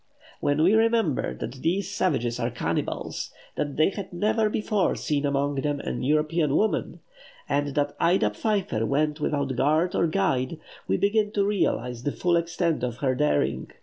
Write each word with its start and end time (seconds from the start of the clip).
When 0.39 0.63
we 0.63 0.73
remember 0.73 1.35
that 1.35 1.61
these 1.61 1.87
savages 1.91 2.39
are 2.39 2.49
cannibals, 2.49 3.31
that 3.55 3.77
they 3.77 3.89
had 3.91 4.11
never 4.11 4.49
before 4.49 4.95
seen 4.95 5.27
among 5.27 5.53
them 5.61 5.79
an 5.79 6.01
European 6.01 6.55
woman, 6.55 7.01
and 7.47 7.75
that 7.75 7.95
Ida 7.99 8.31
Pfeiffer 8.31 8.83
went 8.83 9.19
without 9.21 9.55
guard 9.55 9.93
or 9.93 10.07
guide, 10.07 10.59
we 10.87 10.97
begin 10.97 11.29
to 11.33 11.45
realize 11.45 12.01
the 12.01 12.11
full 12.11 12.35
extent 12.35 12.81
of 12.81 12.97
her 12.97 13.13
daring. 13.13 13.69